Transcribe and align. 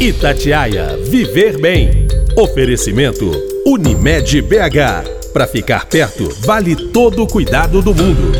Itatiaia 0.00 0.96
Viver 1.04 1.56
Bem. 1.60 2.08
Oferecimento 2.36 3.30
Unimed 3.64 4.42
BH. 4.42 5.30
Para 5.32 5.46
ficar 5.46 5.86
perto, 5.86 6.28
vale 6.44 6.74
todo 6.90 7.22
o 7.22 7.28
cuidado 7.28 7.80
do 7.80 7.94
mundo. 7.94 8.32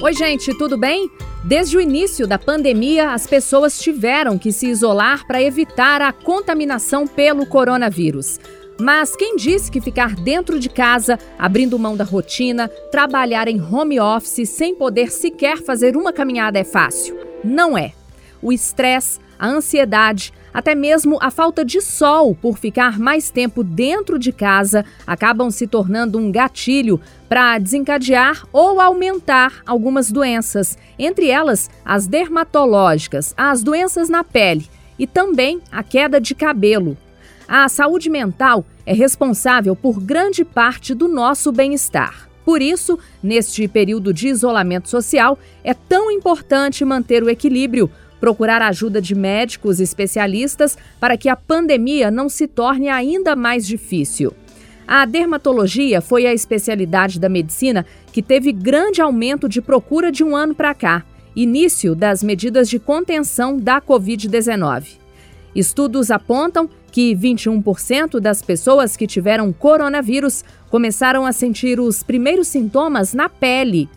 Oi, 0.00 0.12
gente, 0.12 0.56
tudo 0.56 0.78
bem? 0.78 1.10
Desde 1.42 1.76
o 1.76 1.80
início 1.80 2.28
da 2.28 2.38
pandemia, 2.38 3.10
as 3.10 3.26
pessoas 3.26 3.78
tiveram 3.80 4.38
que 4.38 4.52
se 4.52 4.68
isolar 4.68 5.26
para 5.26 5.42
evitar 5.42 6.00
a 6.00 6.12
contaminação 6.12 7.04
pelo 7.06 7.44
coronavírus. 7.44 8.38
Mas 8.80 9.16
quem 9.16 9.34
disse 9.34 9.70
que 9.70 9.80
ficar 9.80 10.14
dentro 10.14 10.60
de 10.60 10.68
casa, 10.68 11.18
abrindo 11.36 11.78
mão 11.78 11.96
da 11.96 12.04
rotina, 12.04 12.68
trabalhar 12.90 13.48
em 13.48 13.60
home 13.60 13.98
office 13.98 14.48
sem 14.48 14.76
poder 14.76 15.10
sequer 15.10 15.58
fazer 15.58 15.96
uma 15.96 16.12
caminhada 16.12 16.58
é 16.58 16.64
fácil? 16.64 17.18
Não 17.44 17.76
é. 17.76 17.92
O 18.42 18.52
estresse, 18.52 19.20
a 19.38 19.46
ansiedade, 19.48 20.32
até 20.52 20.74
mesmo 20.74 21.16
a 21.22 21.30
falta 21.30 21.64
de 21.64 21.80
sol 21.80 22.34
por 22.34 22.58
ficar 22.58 22.98
mais 22.98 23.30
tempo 23.30 23.62
dentro 23.62 24.18
de 24.18 24.32
casa 24.32 24.84
acabam 25.06 25.50
se 25.50 25.66
tornando 25.66 26.18
um 26.18 26.30
gatilho 26.30 27.00
para 27.28 27.56
desencadear 27.58 28.44
ou 28.52 28.80
aumentar 28.80 29.62
algumas 29.64 30.10
doenças, 30.10 30.76
entre 30.98 31.30
elas 31.30 31.70
as 31.84 32.06
dermatológicas, 32.06 33.32
as 33.36 33.62
doenças 33.62 34.08
na 34.08 34.22
pele 34.22 34.68
e 34.98 35.06
também 35.06 35.60
a 35.70 35.82
queda 35.82 36.20
de 36.20 36.34
cabelo. 36.34 36.96
A 37.48 37.68
saúde 37.68 38.10
mental 38.10 38.64
é 38.84 38.92
responsável 38.92 39.74
por 39.76 40.00
grande 40.00 40.44
parte 40.44 40.94
do 40.94 41.08
nosso 41.08 41.52
bem-estar. 41.52 42.28
Por 42.44 42.60
isso, 42.60 42.98
neste 43.22 43.68
período 43.68 44.12
de 44.12 44.28
isolamento 44.28 44.88
social, 44.88 45.38
é 45.62 45.72
tão 45.72 46.10
importante 46.10 46.84
manter 46.84 47.22
o 47.22 47.30
equilíbrio, 47.30 47.90
procurar 48.22 48.62
ajuda 48.62 49.02
de 49.02 49.16
médicos 49.16 49.80
especialistas 49.80 50.78
para 51.00 51.16
que 51.16 51.28
a 51.28 51.34
pandemia 51.34 52.08
não 52.08 52.28
se 52.28 52.46
torne 52.46 52.88
ainda 52.88 53.34
mais 53.34 53.66
difícil. 53.66 54.32
A 54.86 55.04
dermatologia 55.04 56.00
foi 56.00 56.24
a 56.24 56.32
especialidade 56.32 57.18
da 57.18 57.28
medicina 57.28 57.84
que 58.12 58.22
teve 58.22 58.52
grande 58.52 59.02
aumento 59.02 59.48
de 59.48 59.60
procura 59.60 60.12
de 60.12 60.22
um 60.22 60.36
ano 60.36 60.54
para 60.54 60.72
cá, 60.72 61.04
início 61.34 61.96
das 61.96 62.22
medidas 62.22 62.68
de 62.68 62.78
contenção 62.78 63.58
da 63.58 63.80
Covid-19. 63.80 64.98
Estudos 65.52 66.08
apontam 66.12 66.70
que 66.92 67.16
21% 67.16 68.20
das 68.20 68.40
pessoas 68.40 68.96
que 68.96 69.08
tiveram 69.08 69.52
coronavírus 69.52 70.44
começaram 70.70 71.26
a 71.26 71.32
sentir 71.32 71.80
os 71.80 72.04
primeiros 72.04 72.46
sintomas 72.46 73.14
na 73.14 73.28
pele. 73.28 73.88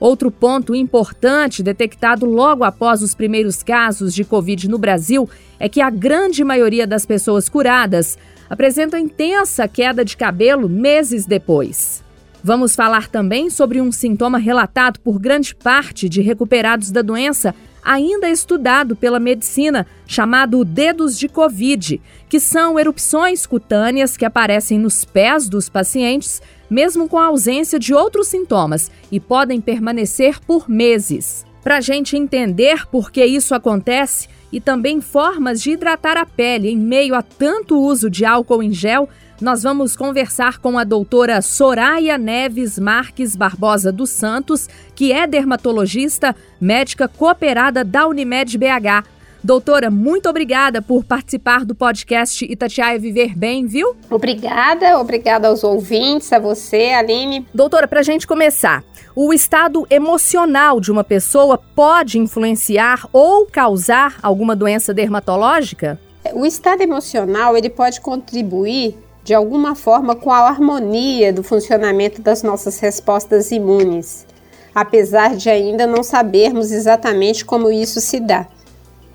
Outro 0.00 0.30
ponto 0.30 0.74
importante 0.74 1.62
detectado 1.62 2.24
logo 2.24 2.62
após 2.62 3.02
os 3.02 3.14
primeiros 3.14 3.62
casos 3.62 4.14
de 4.14 4.24
Covid 4.24 4.68
no 4.68 4.78
Brasil 4.78 5.28
é 5.58 5.68
que 5.68 5.80
a 5.80 5.90
grande 5.90 6.44
maioria 6.44 6.86
das 6.86 7.04
pessoas 7.04 7.48
curadas 7.48 8.16
apresentam 8.48 8.98
intensa 8.98 9.66
queda 9.66 10.04
de 10.04 10.16
cabelo 10.16 10.68
meses 10.68 11.26
depois. 11.26 12.04
Vamos 12.42 12.76
falar 12.76 13.08
também 13.08 13.50
sobre 13.50 13.80
um 13.80 13.90
sintoma 13.90 14.38
relatado 14.38 15.00
por 15.00 15.18
grande 15.18 15.54
parte 15.54 16.08
de 16.08 16.20
recuperados 16.20 16.92
da 16.92 17.02
doença 17.02 17.54
ainda 17.84 18.28
estudado 18.28 18.94
pela 18.94 19.18
medicina, 19.18 19.86
chamado 20.06 20.64
dedos 20.64 21.18
de 21.18 21.26
Covid, 21.28 22.00
que 22.28 22.38
são 22.38 22.78
erupções 22.78 23.46
cutâneas 23.46 24.16
que 24.16 24.24
aparecem 24.24 24.78
nos 24.78 25.04
pés 25.04 25.48
dos 25.48 25.68
pacientes, 25.68 26.42
mesmo 26.70 27.08
com 27.08 27.18
a 27.18 27.26
ausência 27.26 27.78
de 27.78 27.94
outros 27.94 28.28
sintomas, 28.28 28.90
e 29.10 29.18
podem 29.18 29.60
permanecer 29.60 30.40
por 30.40 30.68
meses. 30.68 31.46
Para 31.62 31.78
a 31.78 31.80
gente 31.80 32.16
entender 32.16 32.86
por 32.86 33.10
que 33.10 33.24
isso 33.24 33.54
acontece 33.54 34.28
e 34.50 34.60
também 34.60 35.00
formas 35.00 35.60
de 35.60 35.72
hidratar 35.72 36.16
a 36.16 36.24
pele 36.24 36.70
em 36.70 36.78
meio 36.78 37.14
a 37.14 37.22
tanto 37.22 37.78
uso 37.78 38.08
de 38.08 38.24
álcool 38.24 38.62
em 38.62 38.72
gel, 38.72 39.08
nós 39.40 39.62
vamos 39.62 39.96
conversar 39.96 40.58
com 40.58 40.78
a 40.78 40.84
doutora 40.84 41.40
Soraya 41.40 42.18
Neves 42.18 42.78
Marques 42.78 43.36
Barbosa 43.36 43.92
dos 43.92 44.10
Santos, 44.10 44.68
que 44.94 45.12
é 45.12 45.26
dermatologista, 45.26 46.34
médica 46.60 47.06
cooperada 47.06 47.84
da 47.84 48.06
Unimed 48.06 48.58
BH. 48.58 49.17
Doutora, 49.42 49.90
muito 49.90 50.28
obrigada 50.28 50.82
por 50.82 51.04
participar 51.04 51.64
do 51.64 51.74
podcast 51.74 52.44
Itatiaia 52.44 52.98
Viver 52.98 53.36
Bem, 53.36 53.66
viu? 53.66 53.96
Obrigada, 54.10 54.98
obrigada 54.98 55.48
aos 55.48 55.62
ouvintes, 55.62 56.32
a 56.32 56.38
você, 56.38 56.90
Aline. 56.92 57.46
Doutora, 57.54 57.86
para 57.86 58.00
a 58.00 58.02
gente 58.02 58.26
começar, 58.26 58.82
o 59.14 59.32
estado 59.32 59.86
emocional 59.90 60.80
de 60.80 60.90
uma 60.90 61.04
pessoa 61.04 61.56
pode 61.56 62.18
influenciar 62.18 63.08
ou 63.12 63.46
causar 63.46 64.16
alguma 64.22 64.56
doença 64.56 64.92
dermatológica? 64.92 66.00
O 66.32 66.44
estado 66.44 66.82
emocional 66.82 67.56
ele 67.56 67.70
pode 67.70 68.00
contribuir 68.00 68.96
de 69.24 69.34
alguma 69.34 69.74
forma 69.74 70.16
com 70.16 70.32
a 70.32 70.48
harmonia 70.48 71.32
do 71.32 71.42
funcionamento 71.42 72.22
das 72.22 72.42
nossas 72.42 72.80
respostas 72.80 73.50
imunes, 73.50 74.26
apesar 74.74 75.36
de 75.36 75.50
ainda 75.50 75.86
não 75.86 76.02
sabermos 76.02 76.72
exatamente 76.72 77.44
como 77.44 77.70
isso 77.70 78.00
se 78.00 78.20
dá. 78.20 78.46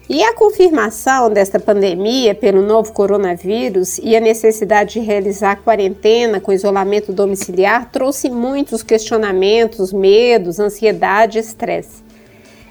E 0.09 0.21
a 0.21 0.33
confirmação 0.33 1.29
desta 1.29 1.61
pandemia 1.61 2.35
pelo 2.35 2.61
novo 2.61 2.91
coronavírus 2.91 3.99
e 3.99 4.17
a 4.17 4.19
necessidade 4.19 4.93
de 4.93 4.99
realizar 4.99 5.63
quarentena 5.63 6.41
com 6.41 6.51
isolamento 6.51 7.13
domiciliar 7.13 7.89
trouxe 7.89 8.29
muitos 8.29 8.83
questionamentos, 8.83 9.93
medos, 9.93 10.59
ansiedade 10.59 11.37
e 11.37 11.41
estresse. 11.41 12.03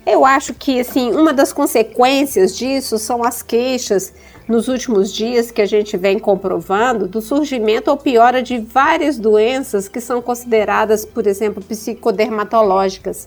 Eu 0.05 0.27
acho 0.27 0.53
que 0.53 0.79
assim, 0.79 1.11
uma 1.13 1.33
das 1.33 1.55
consequências 1.55 2.55
disso 2.55 2.99
são 2.99 3.25
as 3.25 3.41
queixas 3.41 4.13
nos 4.47 4.69
últimos 4.69 5.11
dias 5.11 5.51
que 5.51 5.63
a 5.63 5.67
gente 5.67 5.97
vem 5.97 6.19
comprovando 6.19 7.09
do 7.09 7.23
surgimento 7.23 7.91
ou 7.91 7.97
piora 7.97 8.43
de 8.43 8.59
várias 8.59 9.17
doenças 9.17 9.89
que 9.89 10.03
são 10.03 10.21
consideradas, 10.21 11.07
por 11.07 11.27
exemplo, 11.27 11.65
psicodermatológicas, 11.65 13.27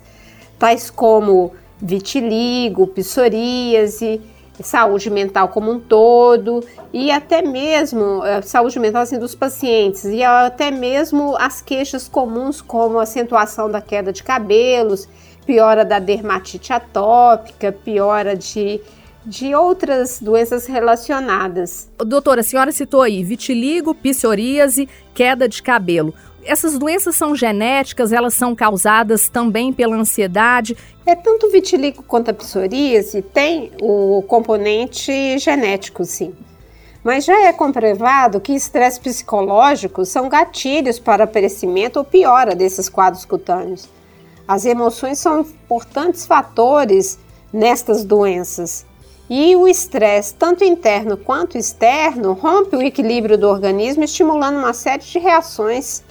tais 0.59 0.91
como 0.91 1.53
vitiligo, 1.81 2.87
psoríase, 2.87 4.21
saúde 4.63 5.09
mental 5.09 5.49
como 5.49 5.71
um 5.71 5.79
todo 5.79 6.63
e 6.93 7.11
até 7.11 7.41
mesmo 7.41 8.25
eh, 8.25 8.41
saúde 8.41 8.79
mental 8.79 9.01
assim, 9.01 9.19
dos 9.19 9.35
pacientes 9.35 10.05
e 10.05 10.23
até 10.23 10.71
mesmo 10.71 11.35
as 11.37 11.61
queixas 11.61 12.07
comuns 12.07 12.61
como 12.61 12.99
acentuação 12.99 13.69
da 13.69 13.81
queda 13.81 14.13
de 14.13 14.23
cabelos, 14.23 15.07
piora 15.45 15.83
da 15.83 15.99
dermatite 15.99 16.71
atópica, 16.71 17.71
piora 17.71 18.35
de 18.35 18.81
de 19.25 19.55
outras 19.55 20.19
doenças 20.21 20.67
relacionadas. 20.67 21.89
Doutora, 21.97 22.41
a 22.41 22.43
senhora 22.43 22.71
citou 22.71 23.01
aí 23.01 23.23
vitiligo, 23.23 23.95
psoríase, 23.95 24.87
queda 25.15 25.49
de 25.49 25.63
cabelo. 25.63 26.13
Essas 26.45 26.77
doenças 26.77 27.15
são 27.15 27.35
genéticas, 27.35 28.13
elas 28.13 28.35
são 28.35 28.55
causadas 28.55 29.27
também 29.27 29.73
pela 29.73 29.95
ansiedade. 29.95 30.77
É 31.03 31.15
tanto 31.15 31.49
vitiligo 31.49 32.03
quanto 32.03 32.29
a 32.29 32.33
psoríase 32.33 33.23
tem 33.23 33.71
o 33.81 34.23
componente 34.27 35.39
genético, 35.39 36.05
sim. 36.05 36.35
Mas 37.03 37.25
já 37.25 37.47
é 37.47 37.51
comprovado 37.51 38.39
que 38.39 38.53
estresse 38.53 38.99
psicológico 38.99 40.05
são 40.05 40.29
gatilhos 40.29 40.99
para 40.99 41.23
aparecimento 41.23 41.97
ou 41.97 42.05
piora 42.05 42.55
desses 42.55 42.89
quadros 42.89 43.25
cutâneos. 43.25 43.89
As 44.47 44.65
emoções 44.65 45.17
são 45.17 45.39
importantes 45.41 46.27
fatores 46.27 47.17
nestas 47.51 48.03
doenças. 48.03 48.85
E 49.27 49.55
o 49.55 49.67
estresse, 49.67 50.35
tanto 50.35 50.63
interno 50.63 51.17
quanto 51.17 51.57
externo, 51.57 52.33
rompe 52.33 52.75
o 52.75 52.81
equilíbrio 52.83 53.35
do 53.35 53.49
organismo, 53.49 54.03
estimulando 54.03 54.57
uma 54.57 54.73
série 54.73 55.01
de 55.01 55.17
reações 55.17 56.03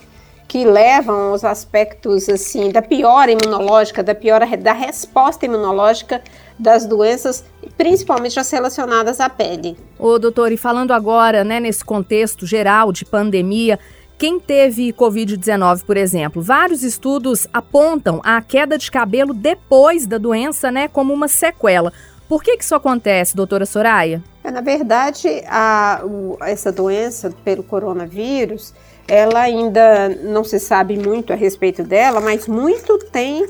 que 0.54 0.64
levam 0.64 1.32
aos 1.32 1.44
aspectos 1.44 2.28
assim 2.28 2.70
da 2.70 2.80
piora 2.80 3.32
imunológica, 3.32 4.04
da 4.04 4.14
piora 4.14 4.46
da 4.56 4.72
resposta 4.72 5.44
imunológica 5.44 6.22
das 6.56 6.86
doenças, 6.86 7.44
principalmente 7.76 8.38
as 8.38 8.48
relacionadas 8.52 9.18
à 9.18 9.28
pele. 9.28 9.76
Ô, 9.98 10.16
doutor, 10.16 10.52
e 10.52 10.56
falando 10.56 10.92
agora, 10.92 11.42
né, 11.42 11.58
nesse 11.58 11.84
contexto 11.84 12.46
geral 12.46 12.92
de 12.92 13.04
pandemia, 13.04 13.80
quem 14.16 14.38
teve 14.38 14.92
Covid-19, 14.92 15.82
por 15.84 15.96
exemplo, 15.96 16.40
vários 16.40 16.84
estudos 16.84 17.48
apontam 17.52 18.20
a 18.22 18.40
queda 18.40 18.78
de 18.78 18.88
cabelo 18.92 19.34
depois 19.34 20.06
da 20.06 20.18
doença, 20.18 20.70
né, 20.70 20.86
como 20.86 21.12
uma 21.12 21.26
sequela. 21.26 21.92
Por 22.28 22.44
que, 22.44 22.56
que 22.56 22.62
isso 22.62 22.76
acontece, 22.76 23.34
doutora 23.34 23.66
Soraya? 23.66 24.22
É, 24.44 24.52
na 24.52 24.60
verdade, 24.60 25.28
a, 25.48 26.00
o, 26.04 26.38
essa 26.42 26.70
doença 26.70 27.34
pelo 27.44 27.64
coronavírus, 27.64 28.72
ela 29.06 29.40
ainda 29.40 30.08
não 30.08 30.44
se 30.44 30.58
sabe 30.58 30.96
muito 30.96 31.32
a 31.32 31.36
respeito 31.36 31.82
dela, 31.82 32.20
mas 32.20 32.48
muito 32.48 32.98
tem 32.98 33.46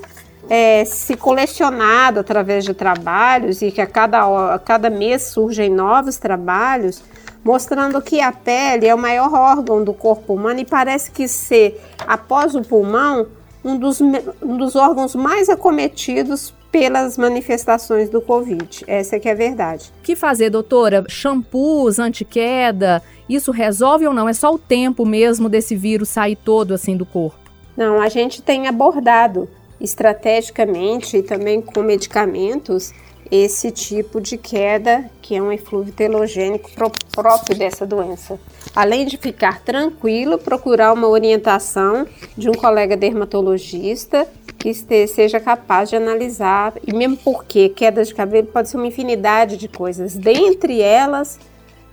é, 0.49 0.85
se 0.85 1.17
colecionado 1.17 2.21
através 2.21 2.65
de 2.65 2.75
trabalhos 2.75 3.63
e 3.63 3.71
que 3.71 3.81
a 3.81 3.87
cada, 3.87 4.55
a 4.55 4.59
cada 4.59 4.91
mês 4.91 5.23
surgem 5.23 5.71
novos 5.71 6.17
trabalhos 6.17 7.03
mostrando 7.45 8.01
que 8.01 8.21
a 8.21 8.33
pele 8.33 8.87
é 8.87 8.95
o 8.95 8.99
maior 8.99 9.33
órgão 9.33 9.85
do 9.85 9.93
corpo 9.93 10.33
humano 10.33 10.61
e 10.61 10.65
parece 10.65 11.11
que 11.11 11.29
ser, 11.29 11.79
após 12.09 12.55
o 12.55 12.63
pulmão, 12.63 13.27
um 13.63 13.77
dos, 13.79 14.01
um 14.01 14.57
dos 14.57 14.75
órgãos 14.75 15.15
mais 15.15 15.51
acometidos 15.51 16.55
pelas 16.75 17.17
manifestações 17.17 18.11
do 18.11 18.21
Covid. 18.21 18.83
Essa 18.89 19.15
é 19.15 19.21
que 19.21 19.29
é 19.29 19.31
a 19.31 19.37
verdade. 19.37 19.93
O 20.01 20.03
que 20.03 20.17
fazer, 20.17 20.51
doutora? 20.51 21.05
Shampoos, 21.09 22.01
antiqueda, 22.01 23.01
isso 23.29 23.53
resolve 23.53 24.09
ou 24.09 24.13
não? 24.13 24.29
É 24.29 24.33
só 24.33 24.53
o 24.53 24.59
tempo 24.59 25.07
mesmo 25.07 25.49
desse 25.49 25.77
vírus 25.77 26.09
sair 26.09 26.35
todo 26.35 26.75
assim 26.75 26.97
do 26.97 27.07
corpo? 27.07 27.39
Não, 27.77 28.03
a 28.03 28.09
gente 28.09 28.43
tem 28.43 28.67
abordado 28.67 29.49
estrategicamente 29.81 31.19
e 31.19 31.23
também 31.23 31.61
com 31.61 31.81
medicamentos 31.81 32.93
esse 33.31 33.71
tipo 33.71 34.21
de 34.21 34.37
queda, 34.37 35.09
que 35.23 35.37
é 35.37 35.41
um 35.41 35.53
eflúvio 35.53 35.93
telogênico 35.93 36.73
próprio 37.13 37.57
dessa 37.57 37.87
doença. 37.87 38.37
Além 38.75 39.07
de 39.07 39.17
ficar 39.17 39.61
tranquilo, 39.61 40.39
procurar 40.39 40.93
uma 40.93 41.07
orientação 41.07 42.05
de 42.37 42.51
um 42.51 42.53
colega 42.53 42.97
dermatologista 42.97 44.27
que 44.65 44.73
seja 45.07 45.39
capaz 45.39 45.91
de 45.91 45.97
analisar, 45.97 46.73
e 46.87 46.95
mesmo 46.95 47.19
porque 47.19 47.69
queda 47.69 48.03
de 48.03 48.15
cabelo 48.15 48.47
pode 48.47 48.71
ser 48.71 48.79
uma 48.79 48.87
infinidade 48.87 49.59
de 49.59 49.69
coisas, 49.69 50.15
dentre 50.15 50.81
elas 50.81 51.39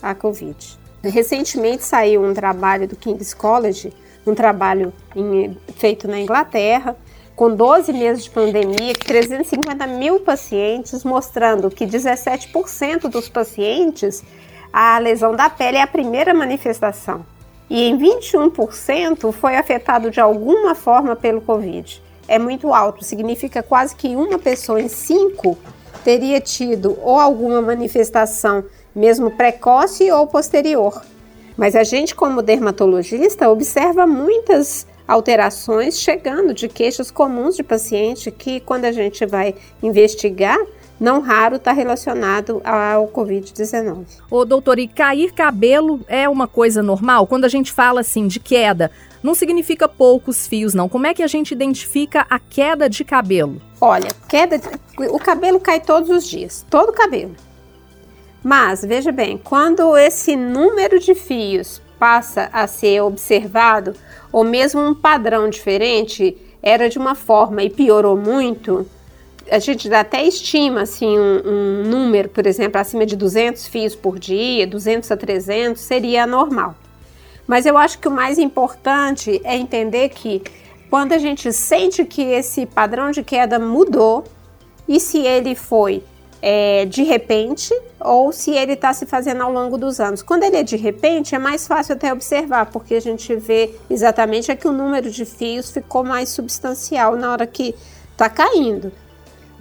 a 0.02 0.16
Covid. 0.16 0.80
Recentemente 1.04 1.84
saiu 1.84 2.24
um 2.24 2.34
trabalho 2.34 2.88
do 2.88 2.96
King's 2.96 3.34
College, 3.34 3.92
um 4.26 4.34
trabalho 4.34 4.94
em, 5.14 5.58
feito 5.76 6.08
na 6.08 6.18
Inglaterra, 6.18 6.96
com 7.36 7.54
12 7.54 7.92
meses 7.92 8.24
de 8.24 8.30
pandemia, 8.30 8.94
350 8.94 9.86
mil 9.88 10.22
pacientes, 10.22 11.04
mostrando 11.04 11.70
que 11.70 11.86
17% 11.86 13.10
dos 13.10 13.28
pacientes 13.28 14.24
a 14.72 14.98
lesão 14.98 15.36
da 15.36 15.50
pele 15.50 15.76
é 15.76 15.82
a 15.82 15.88
primeira 15.88 16.34
manifestação. 16.34 17.26
E 17.70 17.84
em 17.84 17.98
21% 17.98 19.30
foi 19.34 19.58
afetado 19.58 20.10
de 20.10 20.22
alguma 20.22 20.74
forma 20.74 21.18
pelo 21.18 21.42
Covid. 21.42 22.02
É 22.32 22.40
muito 22.40 22.74
alto, 22.74 23.04
significa 23.04 23.62
quase 23.62 23.94
que 23.94 24.16
uma 24.16 24.40
pessoa 24.40 24.80
em 24.80 24.88
cinco 24.88 25.58
teria 26.02 26.40
tido 26.40 26.98
ou 27.02 27.20
alguma 27.20 27.62
manifestação, 27.62 28.64
mesmo 28.96 29.32
precoce 29.32 30.10
ou 30.10 30.26
posterior. 30.28 31.02
Mas 31.58 31.76
a 31.76 31.84
gente, 31.84 32.16
como 32.16 32.42
dermatologista, 32.42 33.50
observa 33.50 34.08
muitas 34.08 34.88
alterações 35.06 36.00
chegando 36.00 36.54
de 36.54 36.70
queixas 36.70 37.12
comuns 37.12 37.58
de 37.58 37.64
paciente 37.64 38.32
que, 38.32 38.62
quando 38.62 38.86
a 38.86 38.94
gente 38.94 39.26
vai 39.26 39.54
investigar, 39.84 40.58
não 41.02 41.20
raro 41.20 41.56
está 41.56 41.72
relacionado 41.72 42.62
ao 42.64 43.08
Covid-19. 43.08 44.06
Ô, 44.30 44.46
doutor, 44.46 44.78
e 44.78 44.88
cair 44.88 45.34
cabelo 45.34 46.02
é 46.08 46.30
uma 46.30 46.48
coisa 46.48 46.84
normal? 46.84 47.26
Quando 47.26 47.46
a 47.46 47.50
gente 47.50 47.72
fala 47.72 48.02
assim 48.02 48.28
de 48.28 48.40
queda, 48.40 48.92
não 49.24 49.34
significa 49.34 49.90
poucos 49.90 50.46
fios, 50.46 50.76
não. 50.76 50.88
Como 50.88 51.08
é 51.08 51.14
que 51.16 51.24
a 51.24 51.28
gente 51.28 51.56
identifica 51.56 52.28
a 52.30 52.38
queda 52.38 52.88
de 52.88 53.04
cabelo? 53.04 53.60
Olha, 53.82 54.10
queda, 54.30 54.60
de... 54.60 54.68
o 55.10 55.18
cabelo 55.18 55.60
cai 55.60 55.80
todos 55.80 56.08
os 56.12 56.24
dias, 56.24 56.64
todo 56.70 56.90
o 56.90 56.94
cabelo. 56.94 57.36
Mas 58.44 58.86
veja 58.86 59.12
bem, 59.12 59.40
quando 59.40 59.98
esse 59.98 60.36
número 60.36 61.00
de 61.00 61.16
fios 61.16 61.82
passa 61.98 62.48
a 62.54 62.68
ser 62.68 63.02
observado, 63.02 63.96
ou 64.32 64.44
mesmo 64.44 64.80
um 64.80 64.94
padrão 64.94 65.50
diferente, 65.50 66.38
era 66.62 66.88
de 66.88 67.00
uma 67.00 67.16
forma 67.16 67.64
e 67.64 67.72
piorou 67.72 68.16
muito, 68.16 68.86
a 69.52 69.60
gente 69.60 69.94
até 69.94 70.24
estima 70.24 70.84
assim 70.84 71.20
um, 71.20 71.42
um, 71.46 71.84
número, 71.84 72.30
por 72.30 72.48
exemplo, 72.48 72.80
acima 72.80 73.06
de 73.06 73.18
200 73.18 73.68
fios 73.68 73.94
por 73.94 74.18
dia, 74.18 74.66
200 74.66 75.12
a 75.12 75.18
300 75.18 75.82
seria 75.82 76.26
normal. 76.26 76.74
Mas 77.46 77.66
eu 77.66 77.78
acho 77.78 78.00
que 78.00 78.08
o 78.08 78.12
mais 78.12 78.40
importante 78.40 79.42
é 79.44 79.58
entender 79.58 80.08
que 80.10 80.42
quando 80.90 81.12
a 81.12 81.18
gente 81.18 81.52
sente 81.52 82.06
que 82.06 82.22
esse 82.22 82.66
padrão 82.66 83.12
de 83.12 83.24
queda 83.24 83.60
mudou 83.60 84.24
e 84.88 85.02
se 85.02 85.20
ele 85.20 85.54
foi 85.54 86.02
é, 86.42 86.86
de 86.86 87.04
repente 87.04 87.78
ou 88.00 88.32
se 88.32 88.52
ele 88.52 88.74
está 88.74 88.94
se 88.94 89.06
fazendo 89.06 89.44
ao 89.44 89.52
longo 89.52 89.78
dos 89.78 90.00
anos. 90.00 90.24
Quando 90.24 90.44
ele 90.44 90.58
é 90.58 90.64
de 90.64 90.78
repente, 90.78 91.36
é 91.36 91.40
mais 91.40 91.68
fácil 91.68 91.94
até 91.96 92.12
observar, 92.12 92.68
porque 92.68 92.96
a 92.96 93.02
gente 93.02 93.36
vê 93.36 93.76
exatamente 93.90 94.50
é 94.50 94.56
que 94.56 94.68
o 94.68 94.72
número 94.72 95.12
de 95.12 95.26
fios 95.26 95.70
ficou 95.70 96.06
mais 96.06 96.30
substancial 96.30 97.18
na 97.18 97.34
hora 97.34 97.46
que 97.46 97.76
está 98.14 98.30
caindo. 98.30 98.92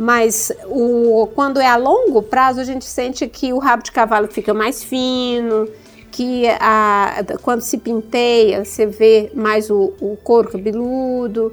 Mas 0.00 0.50
o, 0.64 1.29
quando 1.35 1.61
é 1.61 1.67
a 1.67 1.76
longo 1.76 2.23
prazo, 2.23 2.58
a 2.58 2.64
gente 2.64 2.87
sente 2.87 3.29
que 3.29 3.52
o 3.52 3.58
rabo 3.58 3.82
de 3.82 3.93
cavalo 3.93 4.29
fica 4.29 4.55
mais 4.55 4.82
fino, 4.82 5.69
que 6.11 6.47
a, 6.58 7.23
quando 7.43 7.61
se 7.61 7.76
pinteia, 7.76 8.64
você 8.64 8.87
vê 8.87 9.31
mais 9.35 9.69
o, 9.69 9.93
o 10.00 10.17
couro 10.25 10.52
cabeludo. 10.52 11.52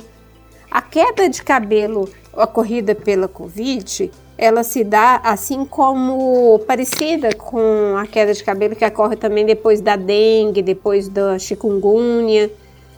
A 0.71 0.81
queda 0.81 1.27
de 1.27 1.43
cabelo 1.43 2.07
ocorrida 2.33 2.95
pela 2.95 3.27
Covid 3.27 4.09
ela 4.37 4.63
se 4.63 4.83
dá 4.83 5.19
assim 5.23 5.65
como 5.65 6.59
parecida 6.67 7.33
com 7.35 7.97
a 7.97 8.05
queda 8.05 8.33
de 8.33 8.43
cabelo 8.43 8.75
que 8.75 8.85
ocorre 8.85 9.15
também 9.15 9.45
depois 9.45 9.81
da 9.81 9.95
dengue, 9.95 10.61
depois 10.61 11.09
da 11.09 11.39
chikungunya, 11.39 12.49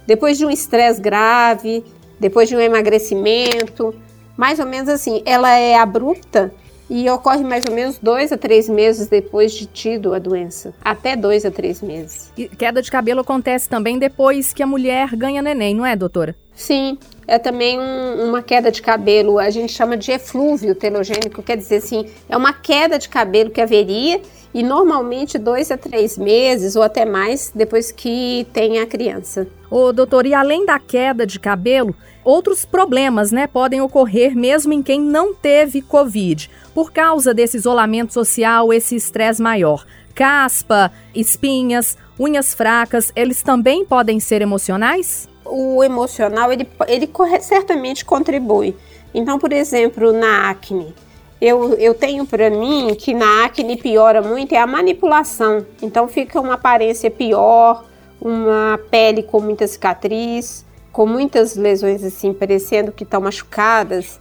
depois 0.06 0.38
de 0.38 0.46
um 0.46 0.52
estresse 0.52 1.00
grave, 1.00 1.84
depois 2.20 2.50
de 2.50 2.56
um 2.56 2.60
emagrecimento, 2.60 3.96
mais 4.40 4.58
ou 4.58 4.66
menos 4.66 4.88
assim. 4.88 5.22
Ela 5.26 5.54
é 5.58 5.76
abrupta 5.76 6.50
e 6.90 7.10
ocorre 7.10 7.44
mais 7.44 7.66
ou 7.66 7.76
menos 7.76 8.00
dois 8.00 8.32
a 8.32 8.38
três 8.38 8.70
meses 8.70 9.10
depois 9.10 9.52
de 9.52 9.66
tido 9.66 10.14
a 10.14 10.18
doença, 10.18 10.74
até 10.82 11.16
dois 11.18 11.46
a 11.46 11.52
três 11.52 11.82
meses. 11.82 12.32
E 12.38 12.48
queda 12.48 12.82
de 12.82 12.90
cabelo 12.90 13.20
acontece 13.20 13.68
também 13.68 14.00
depois 14.00 14.54
que 14.54 14.64
a 14.64 14.66
mulher 14.66 15.14
ganha 15.14 15.42
neném, 15.42 15.76
não 15.76 15.86
é, 15.86 15.94
doutora? 15.94 16.36
Sim, 16.56 16.98
é 17.30 17.38
também 17.38 17.80
um, 17.80 18.28
uma 18.28 18.42
queda 18.42 18.72
de 18.72 18.82
cabelo, 18.82 19.38
a 19.38 19.52
gente 19.52 19.72
chama 19.72 19.96
de 19.96 20.12
eflúvio 20.12 20.74
telogênico, 20.74 21.44
quer 21.44 21.56
dizer 21.56 21.78
assim, 21.78 22.08
é 22.28 22.36
uma 22.36 22.52
queda 22.52 22.98
de 22.98 23.08
cabelo 23.08 23.52
que 23.52 23.62
haveria 23.62 24.20
e 24.52 24.64
normalmente 24.64 25.38
dois 25.38 25.70
a 25.70 25.78
três 25.78 26.18
meses 26.18 26.76
ou 26.76 26.82
até 26.82 27.06
mais 27.06 27.52
depois 27.54 27.92
que 27.92 28.48
tem 28.52 28.80
a 28.80 28.88
criança. 28.88 29.48
Ô, 29.70 29.94
doutor, 29.94 30.26
e 30.26 30.34
além 30.34 30.66
da 30.66 30.80
queda 30.80 31.26
de 31.26 31.40
cabelo, 31.40 31.96
outros 32.24 32.66
problemas, 32.66 33.32
né, 33.32 33.46
podem 33.46 33.80
ocorrer 33.80 34.36
mesmo 34.36 34.74
em 34.74 34.82
quem 34.82 35.00
não 35.00 35.36
teve 35.36 35.84
Covid, 35.84 36.50
por 36.74 36.92
causa 36.92 37.32
desse 37.32 37.58
isolamento 37.58 38.12
social, 38.12 38.74
esse 38.74 38.96
estresse 38.96 39.40
maior. 39.40 39.86
Caspa, 40.16 40.92
espinhas, 41.14 41.96
unhas 42.20 42.56
fracas, 42.56 43.12
eles 43.16 43.44
também 43.44 43.86
podem 43.86 44.20
ser 44.20 44.42
emocionais? 44.42 45.30
O 45.50 45.84
emocional 45.84 46.52
ele, 46.52 46.68
ele 46.88 47.10
certamente 47.42 48.06
contribui. 48.06 48.76
Então, 49.14 49.40
por 49.40 49.52
exemplo, 49.52 50.12
na 50.12 50.50
acne, 50.50 50.94
eu, 51.42 51.74
eu 51.76 51.94
tenho 51.94 52.26
para 52.26 52.50
mim 52.50 52.96
que 52.98 53.14
na 53.14 53.46
acne 53.46 53.78
piora 53.78 54.22
muito 54.22 54.54
é 54.54 54.58
a 54.58 54.68
manipulação. 54.68 55.66
Então 55.82 56.08
fica 56.08 56.40
uma 56.40 56.56
aparência 56.56 57.10
pior, 57.10 57.86
uma 58.22 58.80
pele 58.92 59.24
com 59.24 59.40
muita 59.40 59.66
cicatriz, 59.66 60.66
com 60.92 61.06
muitas 61.06 61.56
lesões 61.56 62.04
assim, 62.04 62.34
parecendo 62.34 62.92
que 62.92 63.04
estão 63.04 63.22
machucadas. 63.22 64.20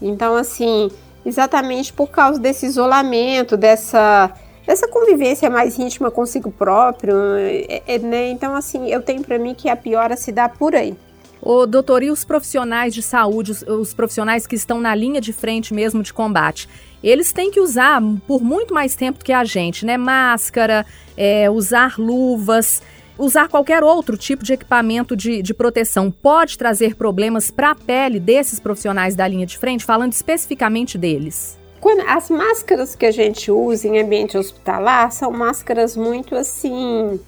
Então, 0.00 0.36
assim, 0.36 0.90
exatamente 1.26 1.92
por 1.92 2.08
causa 2.08 2.38
desse 2.38 2.66
isolamento, 2.66 3.56
dessa 3.56 4.32
essa 4.70 4.86
convivência 4.86 5.50
mais 5.50 5.78
íntima 5.78 6.10
consigo 6.10 6.50
próprio, 6.50 7.14
é, 7.36 7.82
é, 7.86 7.98
né? 7.98 8.30
Então, 8.30 8.54
assim, 8.54 8.88
eu 8.88 9.02
tenho 9.02 9.22
para 9.22 9.38
mim 9.38 9.54
que 9.54 9.68
a 9.68 9.76
piora 9.76 10.16
se 10.16 10.30
dá 10.30 10.48
por 10.48 10.74
aí. 10.76 10.96
Ô, 11.42 11.66
doutor, 11.66 12.02
e 12.02 12.10
os 12.10 12.24
profissionais 12.24 12.94
de 12.94 13.02
saúde, 13.02 13.50
os, 13.50 13.62
os, 13.62 13.94
profissionais 13.94 14.46
que 14.46 14.54
estão 14.54 14.78
na 14.80 14.94
linha 14.94 15.20
de 15.20 15.32
frente 15.32 15.72
mesmo 15.72 16.02
de 16.02 16.12
combate, 16.12 16.68
eles 17.02 17.32
têm 17.32 17.50
que 17.50 17.60
usar 17.60 18.00
por 18.26 18.42
muito 18.42 18.74
mais 18.74 18.94
tempo 18.94 19.24
que 19.24 19.32
a 19.32 19.42
gente, 19.42 19.86
né? 19.86 19.96
Máscara, 19.96 20.86
é, 21.16 21.50
usar 21.50 21.98
luvas, 21.98 22.82
usar 23.18 23.48
qualquer 23.48 23.82
outro 23.82 24.16
tipo 24.16 24.44
de 24.44 24.52
equipamento 24.52 25.16
de, 25.16 25.42
de 25.42 25.54
proteção. 25.54 26.10
Pode 26.10 26.56
trazer 26.56 26.94
problemas 26.94 27.50
para 27.50 27.72
a 27.72 27.74
pele 27.74 28.20
desses 28.20 28.60
profissionais 28.60 29.16
da 29.16 29.26
linha 29.26 29.46
de 29.46 29.58
frente, 29.58 29.84
falando 29.84 30.12
especificamente 30.12 30.96
deles? 30.96 31.59
Quando, 31.80 32.02
as 32.06 32.28
máscaras 32.28 32.94
que 32.94 33.06
a 33.06 33.10
gente 33.10 33.50
usa 33.50 33.88
em 33.88 33.98
ambiente 33.98 34.36
hospitalar 34.36 35.10
são 35.10 35.30
máscaras 35.30 35.96
muito 35.96 36.36
assim, 36.36 37.18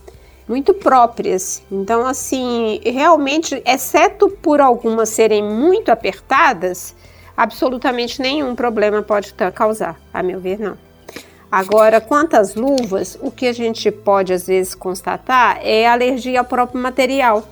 muito 0.47 0.75
próprias. 0.75 1.63
Então, 1.71 2.07
assim, 2.07 2.81
realmente, 2.85 3.63
exceto 3.65 4.29
por 4.29 4.61
algumas 4.61 5.09
serem 5.09 5.43
muito 5.43 5.91
apertadas, 5.91 6.95
absolutamente 7.35 8.21
nenhum 8.21 8.55
problema 8.55 9.03
pode 9.03 9.33
causar, 9.55 9.99
a 10.13 10.23
meu 10.23 10.39
ver, 10.39 10.59
não. 10.61 10.77
Agora, 11.51 12.01
quanto 12.01 12.35
às 12.35 12.55
luvas, 12.55 13.19
o 13.21 13.31
que 13.31 13.47
a 13.47 13.53
gente 13.53 13.91
pode 13.91 14.33
às 14.33 14.47
vezes 14.47 14.75
constatar 14.75 15.61
é 15.63 15.87
alergia 15.87 16.41
ao 16.41 16.47
próprio 16.47 16.81
material. 16.81 17.47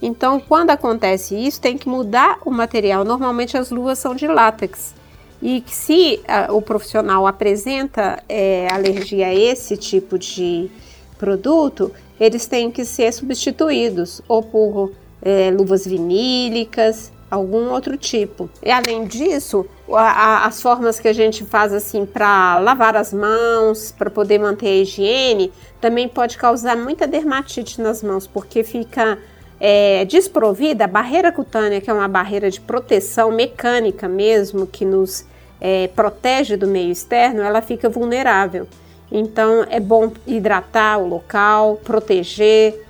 Então, 0.00 0.38
quando 0.38 0.70
acontece 0.70 1.34
isso, 1.34 1.60
tem 1.60 1.76
que 1.78 1.88
mudar 1.88 2.38
o 2.44 2.50
material. 2.50 3.02
Normalmente 3.02 3.56
as 3.56 3.70
luvas 3.70 3.98
são 3.98 4.14
de 4.14 4.26
látex. 4.26 4.95
E 5.40 5.60
que 5.60 5.74
se 5.74 6.20
uh, 6.48 6.54
o 6.54 6.62
profissional 6.62 7.26
apresenta 7.26 8.22
é, 8.28 8.68
alergia 8.72 9.26
a 9.26 9.34
esse 9.34 9.76
tipo 9.76 10.18
de 10.18 10.70
produto, 11.18 11.92
eles 12.18 12.46
têm 12.46 12.70
que 12.70 12.84
ser 12.84 13.12
substituídos 13.12 14.22
ou 14.26 14.42
por 14.42 14.92
é, 15.22 15.50
luvas 15.50 15.86
vinílicas, 15.86 17.12
algum 17.30 17.70
outro 17.70 17.96
tipo. 17.96 18.48
E 18.62 18.70
além 18.70 19.04
disso, 19.04 19.66
a, 19.90 20.00
a, 20.00 20.46
as 20.46 20.62
formas 20.62 20.98
que 20.98 21.08
a 21.08 21.12
gente 21.12 21.44
faz 21.44 21.72
assim 21.72 22.06
para 22.06 22.58
lavar 22.58 22.96
as 22.96 23.12
mãos, 23.12 23.92
para 23.92 24.10
poder 24.10 24.38
manter 24.38 24.68
a 24.68 24.74
higiene, 24.82 25.52
também 25.80 26.08
pode 26.08 26.38
causar 26.38 26.76
muita 26.76 27.06
dermatite 27.06 27.80
nas 27.80 28.02
mãos, 28.02 28.26
porque 28.26 28.62
fica 28.62 29.18
é, 29.60 30.04
desprovida 30.04 30.84
a 30.84 30.88
barreira 30.88 31.32
cutânea, 31.32 31.80
que 31.80 31.90
é 31.90 31.92
uma 31.92 32.08
barreira 32.08 32.50
de 32.50 32.60
proteção 32.60 33.32
mecânica 33.32 34.08
mesmo, 34.08 34.66
que 34.66 34.84
nos 34.84 35.26
é, 35.60 35.88
protege 35.88 36.56
do 36.56 36.66
meio 36.66 36.90
externo, 36.90 37.42
ela 37.42 37.62
fica 37.62 37.88
vulnerável. 37.88 38.66
Então 39.10 39.64
é 39.70 39.80
bom 39.80 40.12
hidratar 40.26 40.98
o 40.98 41.08
local, 41.08 41.80
proteger 41.84 42.84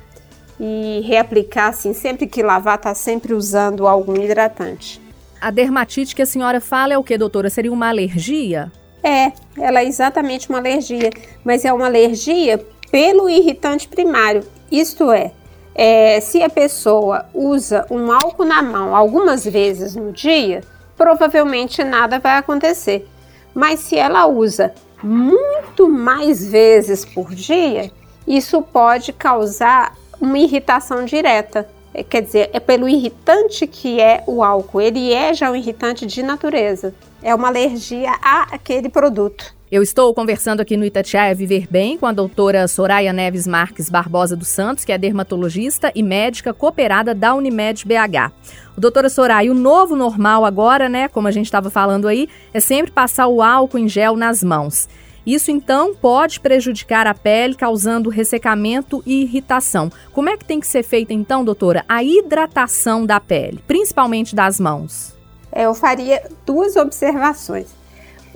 e 0.59 1.03
reaplicar 1.05 1.69
assim, 1.69 1.93
sempre 1.93 2.27
que 2.27 2.43
lavar, 2.43 2.79
tá 2.79 2.95
sempre 2.95 3.35
usando 3.35 3.87
algum 3.87 4.17
hidratante. 4.17 5.01
A 5.41 5.51
dermatite 5.51 6.15
que 6.15 6.23
a 6.23 6.27
senhora 6.27 6.61
fala 6.61 6.95
é 6.95 6.99
o 6.99 7.05
que, 7.05 7.17
doutora? 7.19 7.51
Seria 7.51 7.73
uma 7.73 7.89
alergia? 7.89 8.73
É, 9.03 9.33
ela 9.57 9.81
é 9.81 9.85
exatamente 9.85 10.49
uma 10.49 10.59
alergia, 10.59 11.11
mas 11.45 11.65
é 11.65 11.73
uma 11.73 11.87
alergia 11.87 12.65
pelo 12.91 13.29
irritante 13.29 13.87
primário. 13.87 14.43
Isto 14.73 15.13
é, 15.13 15.33
é, 15.79 16.21
se 16.21 16.43
a 16.43 16.49
pessoa 16.49 17.27
usa 17.35 17.85
um 17.91 18.11
álcool 18.11 18.47
na 18.47 18.63
mão 18.63 18.97
algumas 18.97 19.45
vezes 19.45 19.95
no 19.95 20.11
dia, 20.11 20.63
provavelmente 20.97 21.85
nada 21.85 22.19
vai 22.19 22.39
acontecer. 22.39 23.07
Mas 23.55 23.81
se 23.81 23.95
ela 23.95 24.27
usa 24.27 24.73
muito 25.03 25.87
mais 25.87 26.47
vezes 26.47 27.05
por 27.05 27.35
dia, 27.35 27.93
isso 28.27 28.63
pode 28.63 29.13
causar 29.13 29.95
uma 30.19 30.39
irritação 30.39 31.05
direta. 31.05 31.69
É, 31.93 32.03
quer 32.03 32.23
dizer, 32.23 32.49
é 32.55 32.61
pelo 32.61 32.89
irritante 32.89 33.67
que 33.67 34.01
é 34.01 34.25
o 34.27 34.43
álcool. 34.43 34.81
Ele 34.81 35.13
é 35.13 35.35
já 35.35 35.51
um 35.51 35.57
irritante 35.57 36.07
de 36.07 36.23
natureza. 36.23 36.95
É 37.23 37.35
uma 37.35 37.49
alergia 37.49 38.13
àquele 38.23 38.89
produto. 38.89 39.55
Eu 39.69 39.83
estou 39.83 40.15
conversando 40.15 40.61
aqui 40.61 40.77
no 40.77 40.85
Itatiaia 40.85 41.35
Viver 41.35 41.67
Bem 41.69 41.99
com 41.99 42.07
a 42.07 42.13
doutora 42.13 42.69
Soraya 42.69 43.13
Neves 43.13 43.49
Marques 43.49 43.91
Barbosa 43.91 44.37
dos 44.37 44.47
Santos, 44.47 44.85
que 44.85 44.93
é 44.93 44.99
dermatologista 44.99 45.91
e 45.93 46.05
médica 46.05 46.55
cooperada 46.55 47.13
da 47.13 47.35
Unimed 47.35 47.85
BH. 47.85 48.31
Doutora 48.79 49.09
Soraya, 49.09 49.51
o 49.51 49.57
novo 49.57 49.97
normal 49.97 50.45
agora, 50.45 50.89
né, 50.89 51.09
como 51.09 51.27
a 51.27 51.33
gente 51.33 51.47
estava 51.47 51.69
falando 51.69 52.07
aí, 52.07 52.29
é 52.55 52.61
sempre 52.61 52.93
passar 52.93 53.27
o 53.27 53.43
álcool 53.43 53.79
em 53.79 53.89
gel 53.89 54.17
nas 54.17 54.41
mãos. 54.41 54.89
Isso 55.27 55.51
então 55.51 55.93
pode 55.97 56.39
prejudicar 56.39 57.09
a 57.09 57.15
pele, 57.15 57.57
causando 57.57 58.09
ressecamento 58.09 59.03
e 59.05 59.23
irritação. 59.23 59.91
Como 60.13 60.29
é 60.29 60.37
que 60.37 60.45
tem 60.45 60.61
que 60.61 60.67
ser 60.69 60.85
feita 60.85 61.13
então, 61.13 61.45
doutora, 61.45 61.85
a 61.89 62.05
hidratação 62.05 63.05
da 63.05 63.19
pele, 63.19 63.61
principalmente 63.67 64.33
das 64.33 64.61
mãos? 64.61 65.17
É, 65.51 65.65
eu 65.65 65.75
faria 65.75 66.23
duas 66.47 66.77
observações. 66.77 67.76